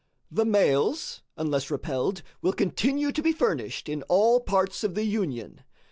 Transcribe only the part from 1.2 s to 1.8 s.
unless